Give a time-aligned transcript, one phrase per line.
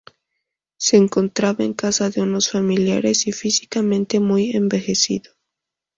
[0.79, 5.33] Se encontraba en casa de unos familiares, y físicamente muy envejecido.